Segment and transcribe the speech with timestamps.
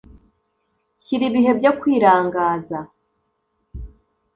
[1.03, 2.79] Shyira Ibihe byo Kwirangaza